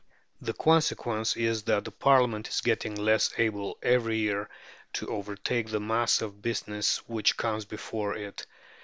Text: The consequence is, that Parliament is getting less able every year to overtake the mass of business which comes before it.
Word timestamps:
The 0.41 0.53
consequence 0.53 1.37
is, 1.37 1.61
that 1.65 1.99
Parliament 1.99 2.49
is 2.49 2.61
getting 2.61 2.95
less 2.95 3.31
able 3.37 3.77
every 3.83 4.17
year 4.17 4.49
to 4.93 5.05
overtake 5.07 5.67
the 5.69 5.79
mass 5.79 6.23
of 6.23 6.41
business 6.41 7.07
which 7.07 7.37
comes 7.37 7.65
before 7.65 8.15
it. 8.15 8.47